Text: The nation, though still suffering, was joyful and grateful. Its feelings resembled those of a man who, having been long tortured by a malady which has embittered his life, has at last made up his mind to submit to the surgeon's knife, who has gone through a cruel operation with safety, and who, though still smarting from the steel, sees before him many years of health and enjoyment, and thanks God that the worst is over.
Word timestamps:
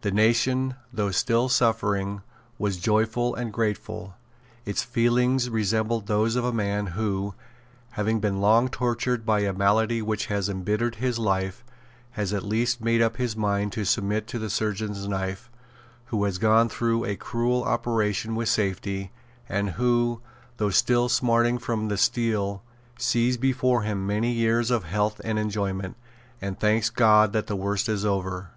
The 0.00 0.10
nation, 0.10 0.74
though 0.92 1.12
still 1.12 1.48
suffering, 1.48 2.22
was 2.58 2.76
joyful 2.78 3.36
and 3.36 3.52
grateful. 3.52 4.16
Its 4.64 4.82
feelings 4.82 5.48
resembled 5.48 6.08
those 6.08 6.34
of 6.34 6.44
a 6.44 6.52
man 6.52 6.86
who, 6.98 7.34
having 7.90 8.18
been 8.18 8.40
long 8.40 8.66
tortured 8.68 9.24
by 9.24 9.42
a 9.42 9.52
malady 9.52 10.02
which 10.02 10.26
has 10.26 10.48
embittered 10.48 10.96
his 10.96 11.20
life, 11.20 11.62
has 12.18 12.32
at 12.32 12.42
last 12.42 12.80
made 12.80 13.00
up 13.00 13.16
his 13.18 13.36
mind 13.36 13.70
to 13.74 13.84
submit 13.84 14.26
to 14.26 14.40
the 14.40 14.50
surgeon's 14.50 15.06
knife, 15.06 15.48
who 16.06 16.24
has 16.24 16.38
gone 16.38 16.68
through 16.68 17.04
a 17.04 17.14
cruel 17.14 17.62
operation 17.62 18.34
with 18.34 18.48
safety, 18.48 19.12
and 19.48 19.70
who, 19.70 20.20
though 20.56 20.70
still 20.70 21.08
smarting 21.08 21.58
from 21.58 21.86
the 21.86 21.96
steel, 21.96 22.60
sees 22.98 23.36
before 23.36 23.82
him 23.82 24.04
many 24.04 24.32
years 24.32 24.68
of 24.72 24.82
health 24.82 25.20
and 25.22 25.38
enjoyment, 25.38 25.96
and 26.42 26.58
thanks 26.58 26.90
God 26.90 27.32
that 27.32 27.46
the 27.46 27.54
worst 27.54 27.88
is 27.88 28.04
over. 28.04 28.50